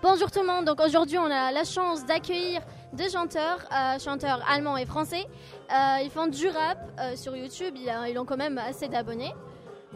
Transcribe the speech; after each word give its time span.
Bonjour 0.00 0.30
tout 0.30 0.42
le 0.42 0.46
monde, 0.46 0.64
donc 0.64 0.80
aujourd'hui 0.80 1.18
on 1.18 1.24
a 1.24 1.50
la 1.50 1.64
chance 1.64 2.06
d'accueillir 2.06 2.60
deux 2.92 3.08
chanteurs, 3.08 3.58
euh, 3.72 3.98
chanteurs 3.98 4.40
allemands 4.48 4.76
et 4.76 4.86
français. 4.86 5.26
Euh, 5.72 5.96
ils 6.04 6.10
font 6.10 6.28
du 6.28 6.46
rap 6.46 6.78
euh, 7.00 7.16
sur 7.16 7.34
YouTube, 7.34 7.74
ils, 7.76 8.16
ont 8.16 8.24
quand 8.24 8.36
même 8.36 8.58
assez 8.58 8.86
d'abonnés. 8.86 9.34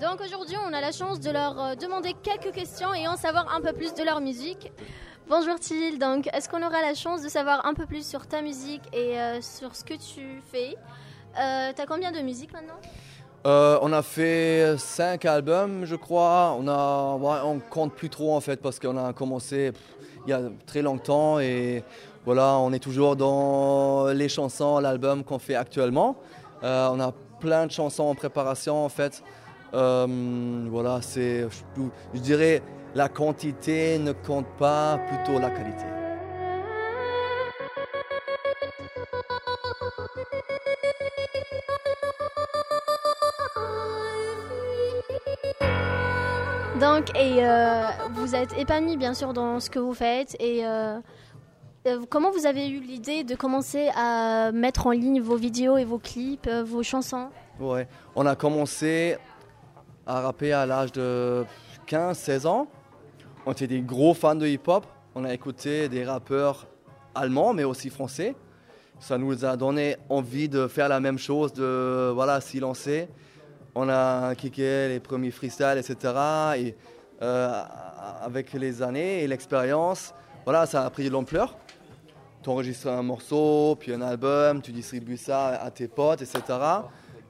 Donc 0.00 0.20
aujourd'hui 0.20 0.56
on 0.68 0.72
a 0.72 0.80
la 0.80 0.90
chance 0.90 1.20
de 1.20 1.30
leur 1.30 1.76
demander 1.76 2.14
quelques 2.20 2.52
questions 2.52 2.92
et 2.92 3.06
en 3.06 3.16
savoir 3.16 3.54
un 3.54 3.60
peu 3.60 3.72
plus 3.72 3.94
de 3.94 4.02
leur 4.02 4.20
musique. 4.20 4.72
Bonjour 5.28 5.60
Thiel, 5.60 6.00
donc 6.00 6.28
est-ce 6.32 6.48
qu'on 6.48 6.66
aura 6.66 6.82
la 6.82 6.94
chance 6.94 7.22
de 7.22 7.28
savoir 7.28 7.64
un 7.64 7.74
peu 7.74 7.86
plus 7.86 8.04
sur 8.04 8.26
ta 8.26 8.42
musique 8.42 8.82
et 8.92 9.14
sur 9.40 9.76
ce 9.76 9.84
que 9.84 9.94
tu 9.94 10.42
fais? 10.50 10.76
T'as 11.36 11.86
combien 11.86 12.10
de 12.10 12.18
musiques 12.22 12.52
maintenant? 12.52 12.80
Euh, 13.44 13.78
on 13.82 13.92
a 13.92 14.02
fait 14.02 14.76
cinq 14.78 15.24
albums, 15.24 15.84
je 15.84 15.96
crois. 15.96 16.56
On 16.58 16.68
a, 16.68 17.42
on 17.44 17.58
compte 17.58 17.92
plus 17.94 18.08
trop 18.08 18.36
en 18.36 18.40
fait 18.40 18.60
parce 18.60 18.78
qu'on 18.78 18.96
a 18.96 19.12
commencé 19.12 19.72
il 20.26 20.30
y 20.30 20.32
a 20.32 20.42
très 20.66 20.82
longtemps 20.82 21.40
et 21.40 21.82
voilà, 22.24 22.56
on 22.58 22.72
est 22.72 22.78
toujours 22.78 23.16
dans 23.16 24.06
les 24.12 24.28
chansons, 24.28 24.78
l'album 24.78 25.24
qu'on 25.24 25.40
fait 25.40 25.56
actuellement. 25.56 26.16
Euh, 26.62 26.88
on 26.92 27.00
a 27.00 27.12
plein 27.40 27.66
de 27.66 27.72
chansons 27.72 28.04
en 28.04 28.14
préparation 28.14 28.84
en 28.84 28.88
fait. 28.88 29.24
Euh, 29.74 30.06
voilà, 30.70 31.00
c'est, 31.02 31.42
je, 31.42 31.82
je 32.14 32.20
dirais, 32.20 32.62
la 32.94 33.08
quantité 33.08 33.98
ne 33.98 34.12
compte 34.12 34.46
pas, 34.58 35.00
plutôt 35.08 35.40
la 35.40 35.50
qualité. 35.50 36.01
Donc, 46.82 47.16
et 47.16 47.46
euh, 47.46 47.84
vous 48.10 48.34
êtes 48.34 48.58
épanoui 48.58 48.96
bien 48.96 49.14
sûr 49.14 49.32
dans 49.32 49.60
ce 49.60 49.70
que 49.70 49.78
vous 49.78 49.94
faites. 49.94 50.34
Et 50.40 50.66
euh, 50.66 50.98
euh, 51.86 52.00
comment 52.10 52.32
vous 52.32 52.44
avez 52.44 52.68
eu 52.68 52.80
l'idée 52.80 53.22
de 53.22 53.36
commencer 53.36 53.88
à 53.94 54.50
mettre 54.50 54.88
en 54.88 54.90
ligne 54.90 55.20
vos 55.20 55.36
vidéos 55.36 55.76
et 55.76 55.84
vos 55.84 56.00
clips, 56.00 56.48
euh, 56.48 56.64
vos 56.64 56.82
chansons? 56.82 57.28
Ouais, 57.60 57.86
on 58.16 58.26
a 58.26 58.34
commencé 58.34 59.16
à 60.08 60.22
rapper 60.22 60.52
à 60.52 60.66
l'âge 60.66 60.90
de 60.90 61.44
15-16 61.86 62.48
ans. 62.48 62.66
On 63.46 63.52
était 63.52 63.68
des 63.68 63.80
gros 63.80 64.12
fans 64.12 64.34
de 64.34 64.48
hip-hop. 64.48 64.84
On 65.14 65.22
a 65.22 65.32
écouté 65.32 65.88
des 65.88 66.02
rappeurs 66.02 66.66
allemands, 67.14 67.52
mais 67.52 67.62
aussi 67.62 67.90
français. 67.90 68.34
Ça 68.98 69.18
nous 69.18 69.44
a 69.44 69.56
donné 69.56 69.98
envie 70.08 70.48
de 70.48 70.66
faire 70.66 70.88
la 70.88 70.98
même 70.98 71.18
chose, 71.18 71.52
de 71.52 72.10
voilà, 72.12 72.40
s'y 72.40 72.58
lancer. 72.58 73.08
On 73.74 73.88
a 73.88 74.34
kické 74.34 74.88
les 74.88 75.00
premiers 75.00 75.30
freestyles, 75.30 75.78
etc. 75.78 75.96
Et 76.56 76.74
euh, 77.22 77.62
avec 78.22 78.52
les 78.52 78.82
années 78.82 79.22
et 79.22 79.26
l'expérience, 79.26 80.12
voilà, 80.44 80.66
ça 80.66 80.84
a 80.84 80.90
pris 80.90 81.04
de 81.04 81.10
l'ampleur. 81.10 81.56
Tu 82.42 82.50
enregistres 82.50 82.88
un 82.88 83.02
morceau, 83.02 83.76
puis 83.78 83.92
un 83.92 84.02
album, 84.02 84.60
tu 84.60 84.72
distribues 84.72 85.16
ça 85.16 85.48
à 85.48 85.70
tes 85.70 85.88
potes, 85.88 86.22
etc. 86.22 86.42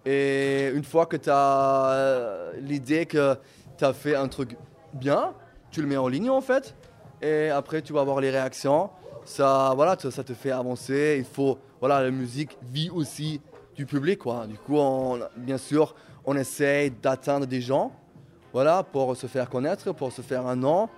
Et 0.04 0.70
une 0.74 0.84
fois 0.84 1.06
que 1.06 1.16
tu 1.16 1.30
as 1.30 2.52
l'idée 2.58 3.06
que 3.06 3.36
tu 3.76 3.84
as 3.84 3.92
fait 3.92 4.16
un 4.16 4.28
truc 4.28 4.56
bien, 4.94 5.34
tu 5.70 5.80
le 5.80 5.86
mets 5.86 5.96
en 5.96 6.08
ligne 6.08 6.30
en 6.30 6.40
fait. 6.40 6.74
Et 7.20 7.50
après, 7.50 7.82
tu 7.82 7.92
vas 7.92 8.02
voir 8.02 8.20
les 8.20 8.30
réactions. 8.30 8.90
Ça, 9.24 9.72
voilà, 9.76 9.96
ça 9.98 10.24
te 10.24 10.34
fait 10.34 10.50
avancer. 10.50 11.16
Il 11.18 11.24
faut, 11.24 11.58
voilà, 11.78 12.02
la 12.02 12.10
musique 12.10 12.58
vit 12.62 12.90
aussi 12.90 13.40
du 13.76 13.86
public, 13.86 14.18
quoi. 14.18 14.46
Du 14.46 14.58
coup, 14.58 14.78
bien 15.36 15.58
sûr, 15.58 15.94
on 16.24 16.36
essaye 16.36 16.90
d'atteindre 16.90 17.46
des 17.46 17.60
gens, 17.60 17.92
voilà, 18.52 18.82
pour 18.82 19.16
se 19.16 19.26
faire 19.26 19.48
connaître, 19.48 19.92
pour 19.92 20.12
se 20.12 20.22
faire 20.22 20.46
un 20.46 20.56
nom. 20.56 20.88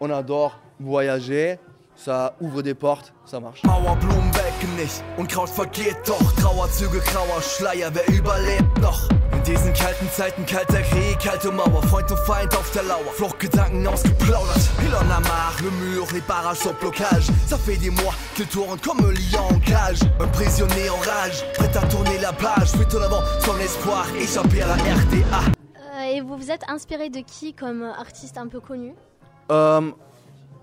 On 0.00 0.10
adore 0.10 0.58
voyager. 0.80 1.58
Ça 1.94 2.34
ouvre 2.40 2.62
des 2.62 2.74
portes, 2.74 3.12
ça 3.24 3.38
marche. 3.38 3.62
Mauerblumen 3.64 4.32
welken 4.34 4.74
nicht 4.76 5.04
und 5.18 5.28
Kraut 5.28 5.48
vergeht 5.50 5.96
doch. 6.06 6.32
Trauerzüge, 6.40 6.98
grauer 7.00 7.40
Schleier, 7.42 7.90
wer 7.92 8.08
überlebt 8.08 8.78
noch? 8.80 9.08
In 9.32 9.42
diesen 9.44 9.72
kalten 9.72 10.08
Zeiten, 10.10 10.44
kalter 10.46 10.82
Krieg, 10.82 11.18
kalte 11.20 11.50
Mauer, 11.52 11.82
Freund 11.84 12.10
und 12.10 12.18
Feind 12.20 12.56
auf 12.56 12.70
der 12.72 12.82
Lauer, 12.84 13.12
Fluchtgedanken 13.14 13.86
ausgeplaudert. 13.86 14.68
Il 14.86 14.94
en 14.94 15.10
a 15.10 15.20
marre, 15.20 15.54
le 15.62 15.70
mur, 15.70 16.06
les 16.12 16.20
barrages 16.22 16.58
sur 16.58 16.72
blocage. 16.74 17.26
Ça 17.46 17.56
fait 17.58 17.76
des 17.76 17.90
mois 17.90 18.14
qu'il 18.34 18.46
tourne 18.46 18.78
comme 18.80 18.98
un 19.00 19.12
lion 19.12 19.44
en 19.54 19.58
cage. 19.60 20.00
Un 20.18 20.28
prisonnier 20.28 20.88
en 20.90 20.96
rage, 20.96 21.44
prêt 21.54 21.76
à 21.76 21.86
tourner 21.86 22.18
la 22.18 22.32
page. 22.32 22.70
Fuite 22.72 22.94
en 22.94 23.02
avant, 23.02 23.22
son 23.40 23.56
espoir, 23.58 24.06
échapper 24.18 24.62
à 24.62 24.68
la 24.68 24.74
RDA. 24.74 25.40
Euh, 25.76 26.14
Et 26.16 26.20
vous 26.20 26.36
vous 26.36 26.50
êtes 26.50 26.64
inspiré 26.68 27.10
de 27.10 27.20
qui 27.20 27.52
comme 27.54 27.82
artiste 27.82 28.38
un 28.38 28.48
peu 28.48 28.60
connu? 28.60 28.94
Euh, 29.50 29.90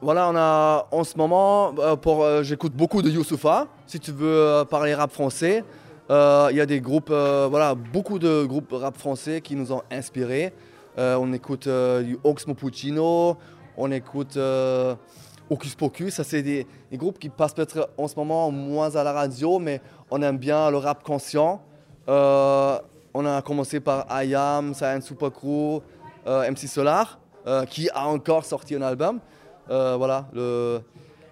voilà, 0.01 0.29
on 0.29 0.35
a 0.37 0.87
en 0.91 1.03
ce 1.03 1.17
moment, 1.17 1.73
euh, 1.77 1.95
euh, 2.07 2.43
j'écoute 2.43 2.73
beaucoup 2.73 3.01
de 3.01 3.09
Youssoufa. 3.09 3.67
Si 3.85 3.99
tu 3.99 4.11
veux 4.11 4.27
euh, 4.27 4.63
parler 4.65 4.93
rap 4.93 5.11
français, 5.11 5.63
il 6.09 6.55
y 6.55 6.61
a 6.61 6.65
des 6.65 6.79
groupes, 6.79 7.11
voilà, 7.11 7.75
beaucoup 7.75 8.17
de 8.17 8.45
groupes 8.45 8.71
rap 8.71 8.97
français 8.97 9.41
qui 9.41 9.55
nous 9.55 9.71
ont 9.71 9.83
inspirés. 9.91 10.53
On 10.97 11.31
écoute 11.33 11.67
du 11.67 12.17
Oxmo 12.23 12.55
Puccino, 12.55 13.37
on 13.77 13.91
écoute 13.91 14.35
Hocus 15.51 15.75
Pocus. 15.75 16.15
Ça, 16.15 16.23
c'est 16.23 16.41
des, 16.41 16.65
groupes 16.93 17.19
qui 17.19 17.29
passent 17.29 17.53
peut-être 17.53 17.91
en 17.95 18.07
ce 18.07 18.15
moment 18.15 18.49
moins 18.49 18.95
à 18.95 19.03
la 19.03 19.13
radio, 19.13 19.59
mais 19.59 19.81
on 20.09 20.19
aime 20.23 20.39
bien 20.39 20.71
le 20.71 20.77
rap 20.77 21.03
conscient. 21.03 21.61
On 22.07 23.25
a 23.25 23.41
commencé 23.43 23.79
par 23.79 24.07
IAM, 24.23 24.73
Super 25.01 25.31
Crew, 25.31 25.83
euh, 26.25 26.49
MC 26.49 26.67
Solar, 26.67 27.19
qui 27.69 27.87
a 27.91 28.07
encore 28.07 28.45
sorti 28.45 28.73
un 28.73 28.81
album. 28.81 29.19
Euh, 29.69 29.95
voilà, 29.97 30.27
le- 30.33 30.81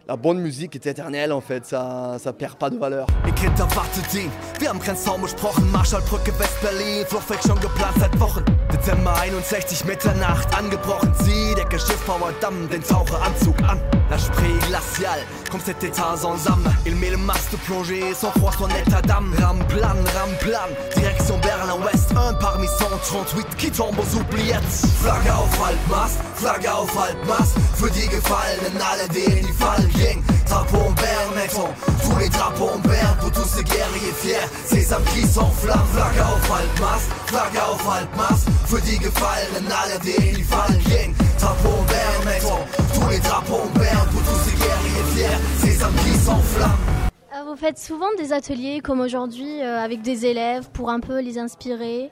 la 0.07 0.15
bonne 0.15 0.39
musique 0.39 0.75
est 0.75 0.85
éternelle 0.85 1.33
en 1.33 1.41
fait, 1.41 1.65
ça 1.65 2.15
ça 2.23 2.31
perd 2.31 2.55
pas 2.55 2.69
de 2.69 2.77
valeur. 2.77 3.07
Ihr 3.25 3.33
Kind 3.33 3.59
erwartet 3.59 4.13
ihn. 4.13 4.29
Wir 4.59 4.69
haben 4.69 4.79
keinen 4.79 4.97
Zaun 4.97 5.21
besprochen. 5.21 5.69
Marschallbrücke 5.71 6.31
West-Berlin. 6.39 7.05
Fluchtweg 7.07 7.39
schon 7.45 7.59
geplant 7.59 7.93
seit 7.99 8.17
Wochen. 8.19 8.43
Dezember 8.71 9.13
61, 9.15 9.85
Mitternacht. 9.85 10.47
Angebrochen. 10.57 11.13
Zieh 11.23 11.53
Decke, 11.55 11.77
Schiffbauer, 11.77 12.31
Damm. 12.39 12.69
Den 12.69 12.81
Taucheranzug 12.81 13.55
an. 13.63 13.79
La 14.09 14.17
spree 14.17 14.57
glaciale. 14.67 15.23
Comme 15.51 15.59
cet 15.59 15.83
état 15.83 16.13
ensemble. 16.13 16.71
Il 16.85 16.95
met 16.95 17.09
le 17.09 17.17
masque 17.17 17.51
de 17.51 17.57
plongée. 17.57 18.13
Sans 18.13 18.31
froid, 18.31 18.51
son 18.57 18.69
état 18.69 19.01
d'âme. 19.01 19.33
Ramplan, 19.39 19.97
ramplan. 20.15 20.69
Direction 20.95 21.37
Berlin-Ouest. 21.39 22.11
Un 22.15 22.33
parmi 22.35 22.67
138 22.67 23.55
qui 23.57 23.71
tombe 23.71 23.99
aux 23.99 24.15
oubliettes. 24.17 24.85
Flagge 25.01 25.33
auf 25.35 25.65
Halbmast. 25.65 26.19
Flagge 26.35 26.73
auf 26.73 26.89
Halbmast. 26.97 27.57
Für 27.75 27.91
die 27.91 28.07
Gefallenen, 28.07 28.81
alle 28.81 29.07
denen 29.09 29.45
die 29.45 29.53
Fallen 29.53 29.91
gingen. 29.97 30.23
Drapeau 30.47 30.77
en 30.77 30.91
berne, 30.91 31.31
mettons 31.35 31.71
tous 32.03 32.17
les 32.19 32.29
drapeaux 32.29 32.71
en 32.75 32.79
berne 32.79 33.17
pour 33.19 33.31
tous 33.31 33.49
ces 33.55 33.63
guerriers 33.63 34.15
fiers. 34.21 34.47
Ces 34.65 34.93
âmes 34.93 35.03
qui 35.13 35.23
s'enflamment, 35.27 35.89
Flagge 35.93 36.21
auf 36.21 36.45
Halbmast, 36.51 37.07
Flagge 37.25 37.61
auf 37.69 37.83
Halbmast. 37.89 38.47
Für 38.65 38.81
die 38.81 38.99
Gefallenen, 38.99 39.67
alle 39.81 39.97
denen 39.99 40.35
die 40.35 40.43
Fallen 40.43 40.81
gingen. 40.89 41.15
Drapeau 41.39 41.75
en 41.81 41.85
berne, 41.93 42.21
mettons 42.25 42.63
tous 42.93 43.09
les 43.09 43.19
drapeaux 43.19 43.61
en 43.67 43.79
berne 43.79 44.07
pour 44.11 44.21
tous 44.21 44.39
ces 44.45 44.55
guerriers 44.55 45.07
fiers. 45.13 45.37
Ces 45.61 45.83
âmes 45.83 45.99
qui 46.03 46.13
s'enflamment. 46.19 46.97
Vous 47.45 47.55
faites 47.55 47.77
souvent 47.77 48.07
des 48.17 48.33
ateliers 48.33 48.81
comme 48.81 48.99
aujourd'hui 48.99 49.61
euh, 49.61 49.79
avec 49.79 50.01
des 50.01 50.25
élèves 50.25 50.69
pour 50.73 50.89
un 50.89 50.99
peu 50.99 51.21
les 51.21 51.37
inspirer? 51.37 52.11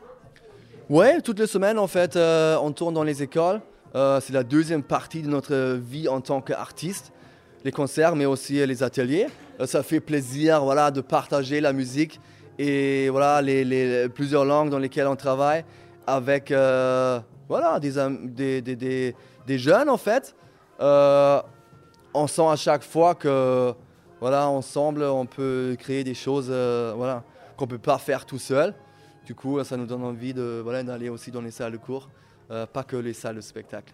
Ouais, 0.90 1.20
toutes 1.22 1.40
les 1.40 1.48
semaines 1.48 1.78
en 1.78 1.88
fait, 1.88 2.16
euh, 2.16 2.58
on 2.62 2.72
tourne 2.72 2.94
dans 2.94 3.04
les 3.04 3.22
écoles. 3.22 3.60
Euh, 3.96 4.20
c'est 4.22 4.34
la 4.34 4.44
deuxième 4.44 4.84
partie 4.84 5.22
de 5.22 5.28
notre 5.28 5.78
vie 5.78 6.08
en 6.08 6.22
tant 6.22 6.42
qu'artiste, 6.42 7.12
les 7.66 7.72
concerts, 7.72 8.16
mais 8.16 8.26
aussi 8.26 8.62
euh, 8.62 8.66
les 8.66 8.84
ateliers. 8.84 9.26
Euh, 9.60 9.66
ça 9.66 9.84
fait 9.84 10.00
plaisir, 10.00 10.64
voilà, 10.64 10.92
de 10.92 11.02
partager 11.02 11.60
la 11.60 11.74
musique 11.74 12.22
et 12.58 13.10
voilà 13.10 13.42
les, 13.42 14.08
plusieurs 14.08 14.46
langues 14.46 14.70
dans 14.70 14.80
lesquelles 14.80 15.08
on 15.08 15.18
travaille 15.18 15.66
avec 16.08 16.52
euh, 16.52 17.20
voilà 17.50 17.82
des, 17.82 19.12
jeunes 19.58 19.90
en 19.90 19.98
fait. 19.98 20.36
On 20.80 22.28
sent 22.28 22.48
à 22.48 22.56
chaque 22.56 22.84
fois 22.84 23.14
que 23.14 23.74
voilà 24.22 24.48
ensemble 24.48 25.04
on 25.04 25.26
peut 25.26 25.76
créer 25.78 26.06
des 26.06 26.14
choses 26.14 26.48
voilà 26.48 27.24
qu'on 27.58 27.68
peut 27.68 27.78
pas 27.78 27.98
faire 27.98 28.26
tout 28.26 28.40
seul. 28.40 28.74
Du 29.26 29.36
coup, 29.36 29.62
ça 29.66 29.76
nous 29.76 29.86
donne 29.86 30.04
envie 30.04 30.34
de, 30.34 30.62
voilà, 30.64 30.84
d'aller 30.84 31.10
aussi 31.10 31.32
dans 31.32 31.42
les 31.42 31.52
salles 31.52 31.74
de 31.74 31.78
cours, 31.78 32.10
pas 32.48 32.84
que 32.84 32.96
les 32.96 33.14
salles 33.14 33.36
de 33.36 33.42
spectacle. 33.42 33.94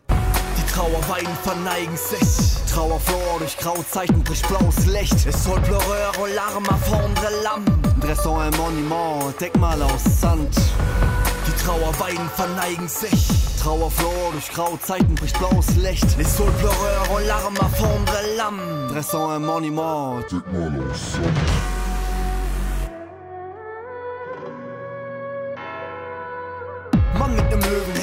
Die 0.57 0.73
Trauerweiden 0.73 1.35
verneigen 1.43 1.97
sich. 1.97 2.51
Trauerflor 2.71 3.39
durch 3.39 3.57
Grauzeiten 3.57 4.23
bricht 4.23 4.47
blaues 4.47 4.85
Licht. 4.85 5.25
Es 5.25 5.43
soll 5.43 5.59
pleureur 5.61 6.11
und 6.21 6.33
larme 6.33 6.69
fondre 6.85 7.29
l'âme. 7.43 7.65
Dressons 7.99 8.27
un 8.27 8.57
monument, 8.57 9.39
Denkmal 9.39 9.81
aus 9.81 10.03
Sand. 10.21 10.55
Die 11.47 11.63
Trauerweiden 11.63 12.29
verneigen 12.35 12.88
sich. 12.88 13.27
Trauerflor 13.61 14.31
durch 14.31 14.49
Grauzeiten 14.51 15.15
bricht 15.15 15.38
blaues 15.38 15.75
Licht. 15.75 16.17
Les 16.17 16.38
sols 16.38 16.53
pleureur 16.57 17.11
und 17.15 17.27
larme 17.27 17.69
fondre 17.77 18.21
l'âme. 18.38 18.93
Dressons 18.93 19.35
un 19.35 19.45
monument, 19.45 20.23
Denkmal 20.31 20.79
aus 20.89 21.13
Sand. 21.13 21.81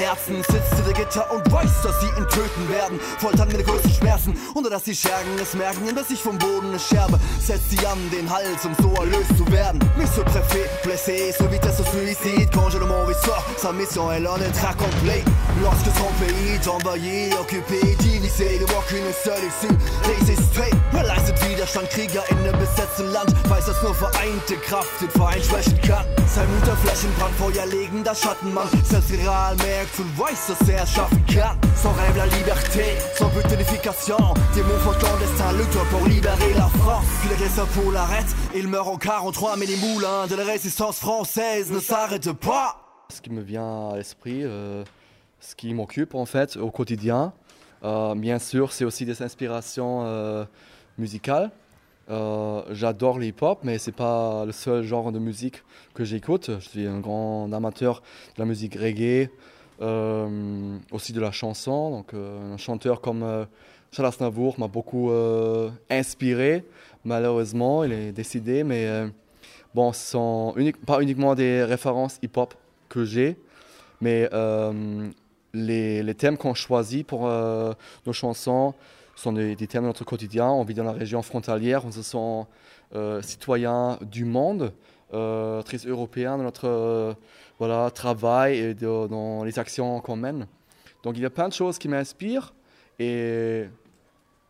Herzen, 0.09 0.37
sitzt 0.37 0.75
hinter 0.75 0.93
Gitter 0.95 1.31
und 1.31 1.53
weiß, 1.53 1.83
dass 1.83 2.01
sie 2.01 2.07
ihn 2.07 2.27
töten 2.29 2.67
werden. 2.71 2.99
Foltern 3.19 3.49
mit 3.49 3.67
größten 3.67 3.93
Schmerzen, 3.93 4.35
ohne 4.55 4.71
dass 4.71 4.85
die 4.85 4.95
Schergen 4.95 5.39
es 5.41 5.53
merken, 5.53 5.95
dass 5.95 6.09
ich 6.11 6.23
vom 6.23 6.39
Boden 6.39 6.69
eine 6.69 6.79
Scherbe. 6.79 7.21
Setzt 7.39 7.71
sie 7.71 7.87
an 7.87 7.99
den 8.11 8.29
Hals, 8.31 8.65
um 8.65 8.75
so 8.81 8.95
erlöst 8.95 9.37
zu 9.37 9.45
werden. 9.53 9.79
Monsieur 9.99 10.25
Préfet, 10.25 10.65
blessé, 10.83 11.35
so 11.37 11.45
à 11.45 11.73
ce 11.73 11.85
suicide. 11.85 12.49
Quand 12.55 12.71
je 12.71 12.79
le 12.79 12.87
m'en 12.87 13.05
sa 13.59 13.73
mission 13.73 14.11
elle 14.11 14.27
en 14.27 14.37
est 14.37 14.77
complet. 14.79 15.23
Lorsque 15.63 15.91
son 15.99 16.11
pays 16.19 16.55
est 16.55 16.69
envahi, 16.69 17.31
occupé, 17.39 17.95
divisé, 17.99 18.59
ne 18.61 18.67
voit 18.67 18.85
qu'une 18.89 19.13
seule 19.13 19.45
issue, 19.45 19.77
résister. 20.05 20.71
Widerstand, 21.69 21.91
Krieger 21.91 22.25
in 22.31 22.38
einem 22.38 22.59
besetzten 22.59 23.12
Land, 23.12 23.31
weiß, 23.49 23.67
dass 23.67 23.82
nur 23.82 23.94
vereinte 23.94 24.56
Kraft 24.56 25.03
den 25.03 25.11
Verein 25.11 25.43
schwächen 25.43 25.79
kann. 25.82 26.06
Sein 26.26 26.49
Mut 26.50 26.69
auf 26.69 26.79
Flächenbrand, 26.79 27.35
Feuer 27.35 27.67
legen, 27.67 28.03
das 28.03 28.23
Schattenmann, 28.23 28.69
selbst 28.85 29.12
real 29.12 29.55
merkt 29.56 29.99
und 29.99 30.19
weiß, 30.19 30.47
dass 30.49 30.69
er 30.69 30.85
es 30.85 30.91
schaffen 30.91 31.23
kann. 31.26 31.59
Son 31.76 31.91
rêve, 31.91 32.17
la 32.17 32.25
liberté, 32.25 32.97
son 33.19 33.29
but, 33.35 33.44
l'unification. 33.50 34.17
Des 34.55 34.62
mouvements 34.62 34.99
clandestins 34.99 35.53
luttent 35.53 35.91
pour 35.91 36.06
libérer 36.06 36.55
la 36.55 36.69
France. 36.81 37.05
Puis 37.20 37.29
les 37.29 37.37
Gestapo 37.37 37.91
l'arrête, 37.91 38.35
il 38.55 38.67
meurt 38.67 38.88
en 38.88 38.97
43, 38.97 39.56
mais 39.59 39.67
les 39.67 39.76
moulins 39.76 40.26
de 40.26 40.37
la 40.37 40.44
résistance 40.44 40.99
française 40.99 41.71
ne 41.71 41.81
s'arrêtent 41.81 42.32
pas. 42.32 42.81
Ce 43.11 43.21
qui 43.21 43.31
me 43.31 43.43
vient 43.43 43.91
à 43.91 43.97
l'esprit, 43.97 44.41
euh, 44.43 44.85
ce 45.41 45.55
qui 45.55 45.75
m'occupe 45.75 46.14
en 46.14 46.25
fait 46.25 46.56
au 46.56 46.71
quotidien, 46.71 47.35
euh, 47.85 48.14
bien 48.14 48.38
sûr, 48.38 48.73
c'est 48.73 48.85
aussi 48.85 49.05
des 49.05 49.23
inspirations 49.23 50.05
euh, 50.05 50.44
musicales. 50.99 51.50
Euh, 52.11 52.62
J'adore 52.71 53.19
le 53.19 53.27
hip-hop, 53.27 53.61
mais 53.62 53.79
c'est 53.79 53.93
pas 53.93 54.45
le 54.45 54.53
seul 54.53 54.83
genre 54.83 55.12
de 55.12 55.19
musique 55.19 55.62
que 55.95 56.05
j'écoute. 56.05 56.50
Je 56.59 56.69
suis 56.69 56.87
un 56.87 57.00
grand 57.00 57.53
amateur 57.53 58.03
de 58.37 58.43
la 58.43 58.47
musique 58.47 58.75
reggae, 58.75 59.31
euh, 59.81 60.77
aussi 60.91 61.12
de 61.12 61.21
la 61.21 61.31
chanson. 61.31 61.91
Donc, 61.91 62.12
euh, 62.12 62.55
un 62.55 62.56
chanteur 62.56 63.00
comme 63.00 63.23
euh, 63.23 63.45
Charles 63.93 64.09
Aznavour 64.09 64.59
m'a 64.59 64.67
beaucoup 64.67 65.11
inspiré. 65.89 66.65
Malheureusement, 67.05 67.85
il 67.85 67.93
est 67.93 68.12
décédé, 68.12 68.65
mais 68.65 68.87
bon, 69.75 69.93
ce 69.93 70.11
sont 70.11 70.55
pas 70.85 71.00
uniquement 71.00 71.35
des 71.35 71.65
références 71.65 72.19
hip-hop 72.23 72.55
que 72.91 73.05
j'ai, 73.05 73.39
mais 74.03 74.29
les, 75.55 76.15
thèmes 76.15 76.37
qu'on 76.37 76.53
choisit 76.53 77.06
pour 77.06 77.27
nos 77.27 78.12
chansons 78.12 78.75
sont 79.19 79.32
des, 79.32 79.56
thèmes 79.56 79.82
de 79.82 79.88
notre 79.88 80.05
quotidien. 80.05 80.47
On 80.47 80.65
vit 80.65 80.75
dans 80.75 80.85
la 80.85 80.93
région 80.93 81.23
frontalière, 81.23 81.85
on 81.85 81.91
se 81.91 82.03
sent 82.03 82.47
euh, 82.94 83.20
citoyen 83.23 83.99
du 84.03 84.25
monde, 84.25 84.73
euh, 85.12 85.62
très 85.62 85.79
européen 85.79 86.37
dans 86.38 86.44
notre 86.44 86.69
euh, 86.69 87.15
voilà, 87.59 87.91
travail 87.91 88.59
et 88.59 88.75
dans 88.75 89.43
les 89.44 89.59
actions 89.59 90.00
qu'on 90.00 90.17
mène. 90.17 90.47
Donc 91.03 91.17
il 91.17 91.23
y 91.23 91.26
a 91.26 91.31
plein 91.31 91.49
de 91.49 91.53
choses 91.53 91.79
qui 91.79 91.88
m'inspirent 91.88 92.55
et 92.99 93.65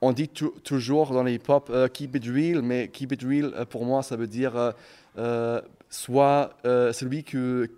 on 0.00 0.12
dit 0.12 0.28
tou- 0.28 0.54
toujours 0.64 1.12
dans 1.12 1.22
les 1.22 1.34
hip-hop 1.34 1.70
euh, 1.70 1.88
keep 1.88 2.16
it 2.16 2.24
real, 2.26 2.62
mais 2.62 2.88
keep 2.88 3.12
it 3.12 3.22
real 3.22 3.66
pour 3.70 3.84
moi 3.84 4.02
ça 4.02 4.16
veut 4.16 4.26
dire 4.26 4.74
euh, 5.16 5.60
celui 5.90 7.24
que, 7.24 7.68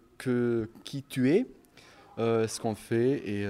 qui 0.84 1.02
tu 1.08 1.30
es, 1.30 1.46
ce 2.18 2.60
qu'on 2.60 2.74
fait 2.74 3.22
et 3.28 3.46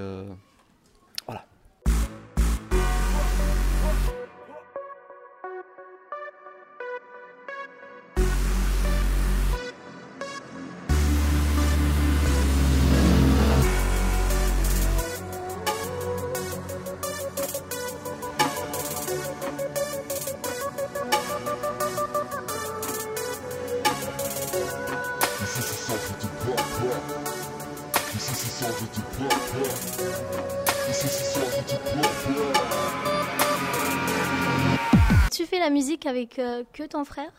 la 35.61 35.71
musique 35.71 36.07
avec 36.07 36.39
euh, 36.39 36.65
que 36.73 36.83
ton 36.85 37.05
frère? 37.05 37.33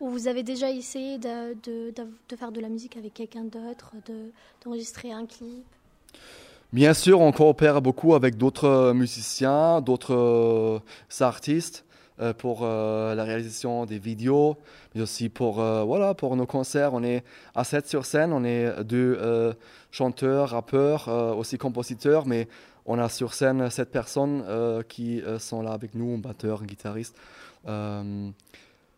Ou 0.00 0.08
vous 0.08 0.28
avez 0.28 0.42
déjà 0.42 0.70
essayé 0.70 1.18
de, 1.18 1.56
faire 2.36 2.52
de 2.52 2.60
la 2.60 2.68
musique 2.68 2.96
avec 2.96 3.14
quelqu'un 3.14 3.44
d'autre, 3.44 3.92
de- 4.06 4.30
d'enregistrer 4.64 5.12
un 5.12 5.26
clip? 5.26 5.64
Bien 6.72 6.94
sûr, 6.94 7.20
on 7.20 7.30
coopère 7.30 7.80
beaucoup 7.80 8.14
avec 8.14 8.36
d'autres 8.36 8.64
euh, 8.64 8.94
musiciens, 8.94 9.80
d'autres 9.80 10.14
euh, 10.14 10.78
artistes 11.20 11.84
pour 12.38 12.62
la 12.62 13.24
réalisation 13.24 13.86
des 13.86 13.98
vidéos, 13.98 14.56
mais 14.94 15.00
aussi 15.02 15.28
pour, 15.28 15.54
voilà, 15.54 16.14
pour 16.14 16.36
nos 16.36 16.46
concerts. 16.46 16.94
On 16.94 17.02
est 17.02 17.24
à 17.56 17.64
7 17.64 17.88
sur 17.88 18.06
scène, 18.06 18.32
on 18.32 18.44
est 18.44 18.84
deux 18.84 19.18
chanteurs, 19.90 20.50
rappeurs, 20.50 21.08
aussi 21.36 21.58
compositeurs, 21.58 22.24
mais 22.24 22.46
on 22.86 23.00
a 23.00 23.08
sur 23.08 23.34
scène 23.34 23.68
sept 23.68 23.90
personnes 23.90 24.44
qui 24.88 25.24
sont 25.40 25.60
là 25.60 25.72
avec 25.72 25.96
nous, 25.96 26.14
un 26.14 26.18
batteur, 26.18 26.62
un 26.62 26.66
guitariste. 26.66 27.16
Euh, 27.66 28.30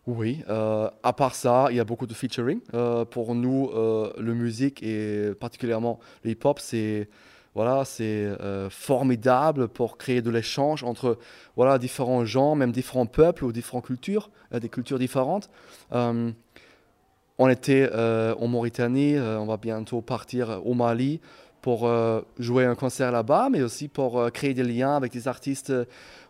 oui, 0.06 0.42
euh, 0.48 0.88
à 1.02 1.12
part 1.12 1.34
ça, 1.34 1.66
il 1.70 1.76
y 1.76 1.80
a 1.80 1.84
beaucoup 1.84 2.06
de 2.06 2.14
featuring. 2.14 2.60
Euh, 2.74 3.04
pour 3.04 3.34
nous, 3.34 3.70
le 3.72 4.34
musique 4.34 4.82
et 4.82 5.32
particulièrement 5.40 5.98
le 6.22 6.30
hip-hop, 6.30 6.58
c'est 6.60 7.08
voilà, 7.54 7.86
c'est 7.86 8.28
formidable 8.68 9.68
pour 9.68 9.96
créer 9.96 10.20
de 10.20 10.30
l'échange 10.30 10.84
entre 10.84 11.18
voilà, 11.56 11.78
différents 11.78 12.24
gens, 12.26 12.54
même 12.54 12.70
différents 12.70 13.06
peuples 13.06 13.44
ou 13.44 13.52
différentes 13.52 13.86
cultures, 13.86 14.30
des 14.52 14.68
cultures 14.68 14.98
différentes. 14.98 15.48
On 15.90 17.48
était 17.48 17.90
en 17.92 18.46
Mauritanie, 18.46 19.18
on 19.18 19.46
va 19.46 19.56
bientôt 19.56 20.02
partir 20.02 20.60
au 20.66 20.74
Mali 20.74 21.20
pour 21.66 21.88
euh, 21.88 22.20
jouer 22.38 22.64
un 22.64 22.76
concert 22.76 23.10
là-bas, 23.10 23.48
mais 23.50 23.60
aussi 23.60 23.88
pour 23.88 24.20
euh, 24.20 24.30
créer 24.30 24.54
des 24.54 24.62
liens 24.62 24.94
avec 24.94 25.10
des 25.10 25.26
artistes 25.26 25.70
euh, 25.70 25.84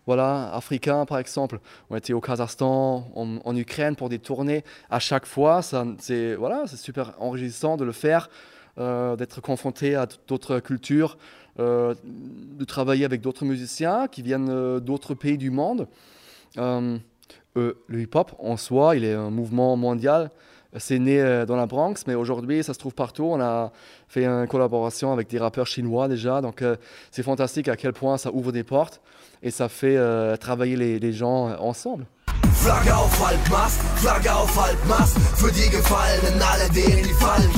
voilà, 0.07 0.51
africains, 0.55 1.05
par 1.05 1.19
exemple. 1.19 1.61
On 1.91 1.97
était 1.97 2.15
au 2.15 2.23
Kazakhstan, 2.23 3.11
en, 3.15 3.55
Ukraine 3.55 3.97
pour 3.97 4.09
des 4.09 4.19
tournées. 4.19 4.65
À 4.89 4.99
chaque 4.99 5.27
fois, 5.27 5.61
c'est 5.99 6.35
voilà, 6.37 6.67
super 6.67 7.13
enrichissant 7.19 7.77
de 7.77 7.85
le 7.85 7.93
faire, 7.93 8.31
d'être 8.79 9.43
confronté 9.43 9.95
à 9.95 10.07
d'autres 10.27 10.61
cultures, 10.61 11.19
de 11.59 12.65
travailler 12.67 13.05
avec 13.05 13.21
d'autres 13.21 13.45
musiciens 13.45 14.07
qui 14.07 14.23
viennent 14.23 14.79
d'autres 14.79 15.15
pays 15.15 15.37
du 15.37 15.51
monde. 15.51 15.89
Le 16.57 17.01
hip-hop, 17.91 18.37
en 18.39 18.57
soi, 18.57 18.95
il 18.97 19.05
est 19.05 19.15
un 19.15 19.31
mouvement 19.31 19.77
mondial. 19.77 20.31
C'est 20.79 20.99
né 20.99 21.21
euh, 21.21 21.47
dans 21.47 21.57
la 21.57 21.67
Bronx, 21.67 21.95
mais 22.07 22.15
aujourd'hui, 22.15 22.63
ça 22.63 22.75
se 22.75 22.79
trouve 22.79 22.95
partout. 22.95 23.25
On 23.25 23.41
a 23.41 23.73
fait 24.09 24.25
une 24.25 24.47
collaboration 24.47 25.13
avec 25.13 25.29
des 25.29 25.39
rappeurs 25.39 25.67
chinois 25.67 26.09
déjà. 26.09 26.41
Donc, 26.41 26.63
euh, 26.63 26.77
c'est 27.11 27.23
fantastique 27.23 27.69
à 27.69 27.77
quel 27.77 27.93
point 27.93 28.19
ça 28.19 28.31
ouvre 28.33 28.53
des 28.53 28.65
portes 28.65 29.01
et 29.43 29.51
ça 29.51 29.69
fait 29.69 29.97
euh, 29.97 30.37
travailler 30.37 30.77
les, 30.99 31.13
gens 31.13 31.57
ensemble. 31.61 32.07
Für 35.37 35.51
die 35.53 35.69
alle 36.43 36.69
die 36.71 37.15
Fallen 37.15 37.51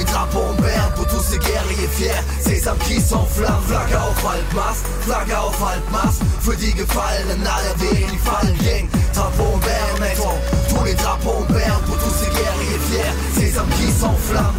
les 0.00 0.04
drapeaux 0.04 0.44
en 0.50 0.54
berne 0.60 0.92
Pour 0.96 1.06
tous 1.06 1.22
ces 1.22 1.38
guerriers 1.38 1.88
fiers, 1.92 2.24
ces 2.40 2.66
âmes 2.68 2.78
qui 2.86 3.00
s'enflamment 3.00 3.62
Flagge 3.66 3.94
auf 3.94 4.24
Halbmast, 4.24 4.84
Flagge 5.02 5.38
auf 5.38 5.56
Halbmast 5.60 6.22
Für 6.40 6.56
die 6.56 6.72
Gefallenen, 6.74 7.46
alle 7.46 7.74
denen 7.78 8.10
die 8.10 8.18
Fallen 8.18 8.58
gingen 8.58 8.88
Drapeau 9.14 9.54
en 9.54 9.58
berne, 9.58 10.00
mettons 10.00 10.38
tous 10.68 10.84
les 10.84 10.94
drapeaux 10.94 11.44
en 11.48 11.52
berne 11.52 11.82
Pour 11.86 11.96
tous 11.98 12.14
ces 12.18 12.30
guerriers 12.30 12.80
fiers, 12.88 13.14
ces 13.34 13.58
âmes 13.58 13.70
qui 13.76 13.92
s'enflamment 13.92 14.54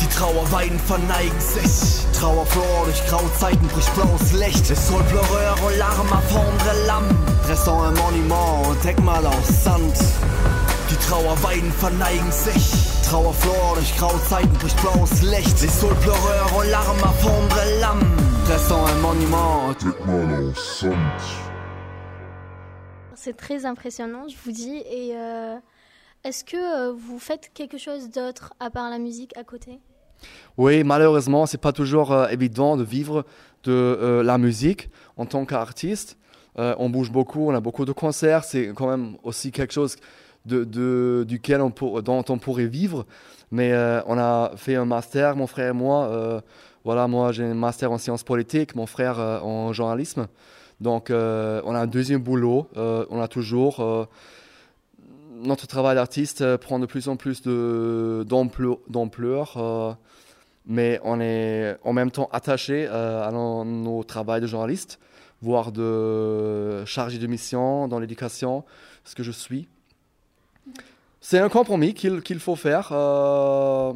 Die 0.00 0.08
Trauerweiden 0.08 0.78
verneigen 0.86 1.40
sich. 1.40 2.06
Trauerflor 2.18 2.84
durch 2.86 3.06
graue 3.06 3.30
Zeiten 3.38 3.66
bricht 3.68 3.94
blaues 3.94 4.32
Licht. 4.32 4.68
Les 4.70 4.74
sols 4.74 5.04
pleureurs 5.04 5.58
aux 5.62 5.76
larmes 5.78 6.12
à 6.12 6.22
fondre 6.32 6.72
l'âme. 6.86 7.08
Dressant 7.46 7.82
un 7.82 7.92
monument, 7.92 8.62
Denkmal 8.82 9.26
aus 9.26 9.64
Sand. 9.64 9.94
Die 10.90 10.96
Trauerweiden 10.96 11.70
verneigen 11.70 12.32
sich. 12.32 12.72
Trauerflor 13.08 13.74
durch 13.76 13.96
graue 13.96 14.20
Zeiten 14.28 14.52
bricht 14.54 14.76
blaues 14.80 15.22
Licht. 15.22 15.62
Les 15.62 15.68
sols 15.68 15.94
pleureurs 15.96 16.56
aux 16.56 16.68
larmes 16.68 17.04
à 17.04 17.12
fondre 17.12 17.56
l'âme. 17.80 18.00
Dressant 18.46 18.84
un 18.84 18.94
monument, 18.96 19.72
Take 19.74 20.04
mal 20.04 20.50
ensemble. 20.50 20.96
C'est 23.14 23.36
très 23.36 23.66
impressionnant, 23.66 24.26
je 24.28 24.36
vous 24.44 24.50
dis. 24.50 24.82
Et 24.90 25.12
euh, 25.14 25.58
est-ce 26.24 26.42
que 26.42 26.56
euh, 26.56 26.92
vous 26.92 27.20
faites 27.20 27.52
quelque 27.54 27.78
chose 27.78 28.10
d'autre 28.10 28.52
à 28.58 28.70
part 28.70 28.90
la 28.90 28.98
musique 28.98 29.36
à 29.36 29.44
côté? 29.44 29.78
Oui, 30.56 30.82
malheureusement, 30.82 31.46
c'est 31.46 31.60
pas 31.60 31.72
toujours 31.72 32.12
euh, 32.12 32.28
évident 32.28 32.76
de 32.76 32.82
vivre 32.82 33.24
de 33.62 33.72
euh, 33.72 34.22
la 34.22 34.38
musique 34.38 34.90
en 35.16 35.26
tant 35.26 35.44
qu'artiste. 35.44 36.18
Euh, 36.58 36.74
on 36.78 36.90
bouge 36.90 37.12
beaucoup, 37.12 37.48
on 37.48 37.54
a 37.54 37.60
beaucoup 37.60 37.84
de 37.84 37.92
concerts. 37.92 38.44
C'est 38.44 38.72
quand 38.74 38.88
même 38.88 39.16
aussi 39.22 39.52
quelque 39.52 39.72
chose 39.72 39.96
duquel 40.44 41.60
on 41.60 41.70
pour- 41.70 42.02
dont 42.02 42.24
on 42.28 42.38
pourrait 42.38 42.66
vivre. 42.66 43.06
Mais 43.50 43.72
euh, 43.72 44.00
on 44.06 44.18
a 44.18 44.52
fait 44.56 44.76
un 44.76 44.84
master, 44.84 45.36
mon 45.36 45.46
frère 45.46 45.70
et 45.70 45.72
moi. 45.76 46.06
euh, 46.06 46.40
voilà, 46.84 47.06
moi 47.08 47.30
j'ai 47.32 47.44
un 47.44 47.54
master 47.54 47.92
en 47.92 47.98
sciences 47.98 48.22
politiques, 48.22 48.74
mon 48.74 48.86
frère 48.86 49.18
euh, 49.20 49.40
en 49.40 49.72
journalisme. 49.72 50.28
Donc 50.80 51.10
on 51.10 51.74
a 51.74 51.80
un 51.80 51.86
deuxième 51.86 52.22
boulot. 52.22 52.66
on 52.74 53.20
a 53.20 53.28
toujours 53.28 54.08
notre 55.30 55.66
travail 55.66 55.94
d'artiste 55.94 56.56
prend 56.56 56.78
de 56.78 56.86
plus 56.86 57.08
en 57.08 57.16
plus 57.16 57.42
d'ampleur, 58.88 59.98
mais 60.64 60.98
on 61.04 61.20
est 61.20 61.76
en 61.84 61.92
même 61.92 62.10
temps 62.10 62.30
attaché 62.32 62.86
à 62.86 63.30
nos, 63.30 63.62
nos 63.64 64.04
travail 64.04 64.40
de 64.40 64.46
journaliste, 64.46 64.98
voire 65.42 65.70
de 65.70 66.82
chargé 66.86 67.18
de 67.18 67.26
mission 67.26 67.86
dans 67.86 67.98
l'éducation, 67.98 68.64
ce 69.04 69.14
que 69.14 69.22
je 69.22 69.32
suis. 69.32 69.68
C'est 71.20 71.38
un 71.38 71.48
compromis 71.48 71.94
qu'il 71.94 72.38
faut 72.38 72.56
faire. 72.56 72.90
euh, 72.92 73.92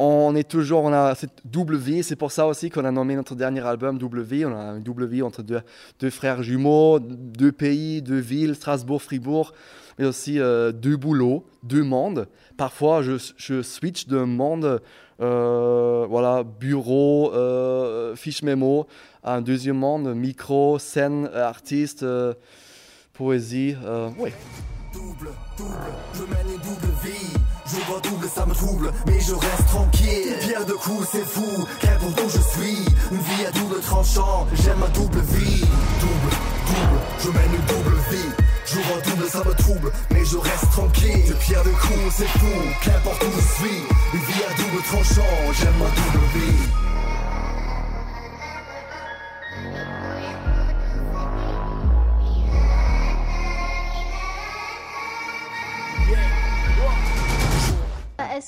on 0.00 0.34
est 0.34 0.48
toujours, 0.48 0.82
on 0.82 0.92
a 0.92 1.14
cette 1.14 1.42
double 1.44 1.76
vie, 1.76 2.02
c'est 2.02 2.16
pour 2.16 2.32
ça 2.32 2.48
aussi 2.48 2.68
qu'on 2.68 2.84
a 2.84 2.90
nommé 2.90 3.14
notre 3.14 3.36
dernier 3.36 3.64
album 3.64 3.98
Double 3.98 4.22
Vie. 4.22 4.44
On 4.44 4.54
a 4.54 4.72
une 4.76 4.82
double 4.82 5.06
vie 5.06 5.22
entre 5.22 5.42
deux, 5.42 6.10
frères 6.10 6.42
jumeaux, 6.42 6.98
deux 6.98 7.52
pays, 7.52 8.02
deux 8.02 8.18
villes, 8.18 8.56
Strasbourg, 8.56 9.00
Fribourg, 9.00 9.52
mais 9.98 10.04
aussi 10.06 10.40
euh, 10.40 10.72
deux 10.72 10.96
boulots, 10.96 11.46
deux 11.62 11.84
mondes. 11.84 12.26
Parfois, 12.56 13.02
je, 13.02 13.62
switch 13.62 14.08
d'un 14.08 14.26
monde, 14.26 14.82
euh, 15.20 16.06
voilà, 16.08 16.42
bureau, 16.42 17.32
fiche 18.16 18.42
mémo, 18.42 18.88
à 19.22 19.36
un 19.36 19.40
deuxième 19.42 19.78
monde, 19.78 20.12
micro, 20.14 20.80
scène, 20.80 21.30
artiste, 21.32 22.04
poésie. 23.12 23.76
oui. 24.18 24.32
Double, 24.94 25.30
double, 25.58 25.92
je 26.14 26.22
mène 26.22 26.54
une 26.54 26.60
double 26.60 26.92
vie. 27.02 27.32
Je 27.66 27.76
vois 27.90 28.00
double, 28.00 28.28
ça 28.32 28.46
me 28.46 28.54
trouble, 28.54 28.92
mais 29.06 29.18
je 29.18 29.34
reste 29.34 29.66
tranquille. 29.66 30.36
Pierre 30.40 30.64
de 30.64 30.74
coups, 30.74 31.08
c'est 31.10 31.26
fou, 31.26 31.66
qu'importe 31.80 32.20
où 32.20 32.28
je 32.28 32.38
suis. 32.38 32.84
Une 33.10 33.18
vie 33.18 33.44
à 33.44 33.50
double 33.50 33.80
tranchant, 33.80 34.46
j'aime 34.54 34.78
ma 34.78 34.86
double 34.88 35.18
vie. 35.18 35.62
Double, 36.00 36.30
double, 36.68 37.00
je 37.18 37.28
mène 37.28 37.54
une 37.54 37.66
double 37.74 37.96
vie. 38.08 38.30
Je 38.66 38.78
vois 38.78 39.00
double, 39.00 39.28
ça 39.28 39.42
me 39.42 39.54
trouble, 39.54 39.90
mais 40.12 40.24
je 40.24 40.36
reste 40.36 40.70
tranquille. 40.70 41.26
Une 41.26 41.34
pierre 41.34 41.64
de 41.64 41.70
coups, 41.70 42.14
c'est 42.16 42.28
fou, 42.38 42.54
qu'importe 42.84 43.24
où 43.24 43.32
je 43.34 43.64
suis. 43.64 43.82
Une 44.12 44.20
vie 44.20 44.44
à 44.48 44.54
double 44.54 44.82
tranchant, 44.84 45.52
j'aime 45.58 45.74
ma 45.80 45.90
double 45.90 46.24
vie. 46.34 46.83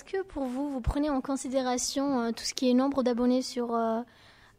Que 0.06 0.22
pour 0.22 0.44
vous, 0.44 0.70
vous 0.70 0.80
prenez 0.80 1.10
en 1.10 1.20
considération 1.20 2.22
euh, 2.22 2.30
tout 2.30 2.44
ce 2.44 2.54
qui 2.54 2.70
est 2.70 2.74
nombre 2.74 3.02
d'abonnés 3.02 3.42
sur 3.42 3.74
euh, 3.74 4.00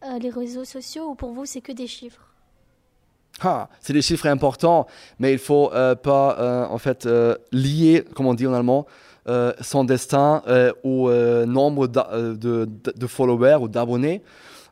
euh, 0.04 0.20
les 0.20 0.30
réseaux 0.30 0.66
sociaux 0.66 1.10
ou 1.10 1.16
pour 1.16 1.32
vous, 1.32 1.46
c'est 1.46 1.62
que 1.62 1.72
des 1.72 1.88
chiffres? 1.88 2.34
Ah, 3.42 3.70
c'est 3.80 3.94
des 3.94 4.02
chiffres 4.02 4.28
importants, 4.28 4.88
mais 5.20 5.32
il 5.32 5.38
faut 5.40 5.72
euh, 5.72 5.96
pas 5.96 6.68
en 6.70 6.78
fait 6.80 7.08
lier, 7.52 8.04
comme 8.16 8.26
on 8.26 8.34
dit 8.34 8.48
en 8.48 8.54
allemand, 8.54 8.88
son 9.62 9.84
destin 9.84 10.42
au 10.84 11.12
nombre 11.46 11.88
de, 11.88 13.08
followers 13.08 13.58
ou 13.62 13.68
d'abonnés. 13.68 14.24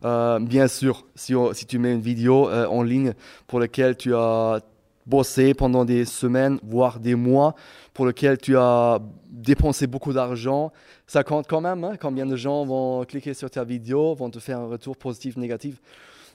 Bien 0.02 0.68
sûr, 0.68 1.06
si, 1.14 1.36
tu 1.68 1.78
mets 1.78 1.94
une 1.94 2.02
vidéo 2.02 2.50
en 2.50 2.82
ligne 2.82 3.14
pour 3.46 3.60
laquelle 3.60 3.98
tu 3.98 4.16
as 4.16 4.62
bossé 5.06 5.54
pendant 5.54 5.86
des 5.86 6.06
semaines, 6.06 6.60
voire 6.64 7.00
des 7.00 7.16
mois, 7.16 7.56
pour 7.94 8.06
lequel 8.06 8.38
tu 8.38 8.58
as 8.58 9.00
dépensé 9.30 9.88
beaucoup 9.88 10.14
d'argent, 10.14 10.72
ça 11.08 11.24
compte 11.24 11.48
quand 11.48 11.62
même. 11.62 11.84
hein, 11.84 11.96
combien 12.00 12.26
de 12.26 12.36
gens 12.36 12.66
vont 12.66 13.06
cliquer 13.06 13.34
sur 13.34 13.50
ta 13.50 13.64
vidéo, 13.64 14.16
vont 14.16 14.30
te 14.30 14.40
faire 14.40 14.60
un 14.60 14.68
retour 14.68 14.98
positif, 14.98 15.38
négatif? 15.38 15.80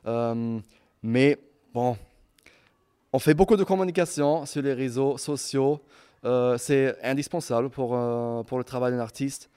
Euh, 0.06 0.58
mais 1.02 1.38
bon, 1.74 1.96
on 3.12 3.18
fait 3.18 3.34
beaucoup 3.34 3.56
de 3.56 3.64
communication 3.64 4.46
sur 4.46 4.62
les 4.62 4.72
réseaux 4.72 5.18
sociaux. 5.18 5.80
Euh, 6.24 6.56
c'est 6.58 6.96
indispensable 7.02 7.70
pour, 7.70 7.94
euh, 7.94 8.42
pour 8.44 8.58
le 8.58 8.64
travail 8.64 8.92
d'un 8.92 9.00
artiste. 9.00 9.50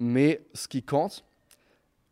Mais 0.00 0.40
ce 0.54 0.66
qui 0.66 0.82
compte, 0.82 1.22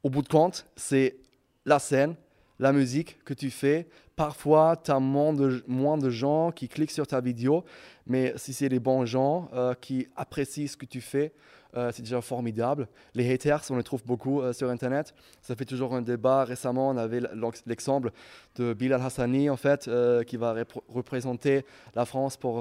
au 0.03 0.11
bout 0.11 0.23
de 0.23 0.29
compte, 0.29 0.67
c'est 0.77 1.17
la 1.65 1.79
scène, 1.79 2.15
la 2.61 2.73
musique 2.73 3.19
que 3.25 3.35
tu 3.35 3.51
fais. 3.51 3.89
Parfois, 4.15 4.77
tu 4.77 4.91
as 4.91 5.01
moins 5.01 5.33
de, 5.33 6.11
gens 6.11 6.53
qui 6.53 6.69
cliquent 6.69 6.91
sur 6.91 7.07
ta 7.07 7.21
vidéo, 7.23 7.65
mais 8.07 8.35
si 8.37 8.53
c'est 8.53 8.69
les 8.69 8.79
bons 8.79 9.07
gens 9.07 9.49
euh, 9.55 9.73
qui 9.81 10.07
apprécient 10.15 10.69
ce 10.69 10.77
que 10.77 10.85
tu 10.85 11.01
fais, 11.01 11.33
euh, 11.75 11.91
c'est 11.95 12.03
déjà 12.03 12.21
formidable. 12.21 12.87
Les 13.15 13.33
haters, 13.33 13.63
on 13.71 13.77
les 13.77 13.83
trouve 13.83 14.05
beaucoup 14.05 14.43
euh, 14.43 14.53
sur 14.53 14.69
Internet. 14.69 15.15
Ça 15.41 15.57
fait 15.57 15.65
toujours 15.65 15.95
un 15.95 16.03
débat. 16.03 16.45
Récemment, 16.45 16.91
on 16.91 16.99
avait 16.99 17.21
l'ex- 17.21 17.63
l'exemple 17.65 18.11
de 18.57 18.75
Bilal 18.75 19.01
Hassani, 19.01 19.49
en 19.49 19.57
fait, 19.57 19.89
qui 20.27 20.37
va 20.37 20.55
repr- 20.55 20.83
représenter 20.89 21.65
la 21.95 22.05
France 22.05 22.37
pour 22.37 22.59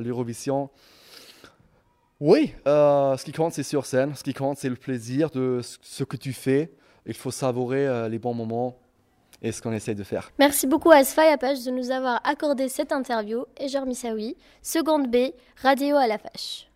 l'Eurovision. 0.00 0.70
Oui, 2.20 2.54
ce 2.64 3.22
qui 3.24 3.32
compte, 3.32 3.52
c'est 3.52 3.62
sur 3.62 3.84
scène. 3.84 4.14
Ce 4.14 4.22
qui 4.22 4.32
compte, 4.32 4.56
c'est 4.56 4.70
le 4.70 4.76
plaisir 4.76 5.28
de 5.30 5.60
ce- 5.62 6.04
que 6.04 6.16
tu 6.16 6.32
fais. 6.32 6.72
Il 7.06 7.14
faut 7.14 7.30
savourer 7.32 8.08
les 8.08 8.18
bons 8.18 8.32
moments 8.34 8.78
et 9.44 9.52
ce 9.52 9.62
qu'on 9.62 9.72
essaie 9.72 9.94
de 9.94 10.02
faire. 10.02 10.30
Merci 10.38 10.66
beaucoup 10.66 10.90
à 10.90 11.04
Sfai 11.04 11.28
Apache 11.30 11.64
de 11.64 11.70
nous 11.70 11.90
avoir 11.90 12.20
accordé 12.24 12.68
cette 12.68 12.92
interview 12.92 13.44
et 13.58 13.68
Jeremy 13.68 13.94
Saoui, 13.94 14.36
seconde 14.62 15.08
B, 15.08 15.32
radio 15.62 15.96
à 15.96 16.06
la 16.06 16.18
fâche. 16.18 16.66